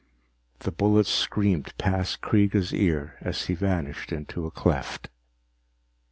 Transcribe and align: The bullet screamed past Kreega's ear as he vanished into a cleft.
The 0.61 0.71
bullet 0.71 1.05
screamed 1.05 1.77
past 1.77 2.21
Kreega's 2.21 2.73
ear 2.73 3.17
as 3.21 3.45
he 3.45 3.53
vanished 3.53 4.11
into 4.11 4.47
a 4.47 4.49
cleft. 4.49 5.11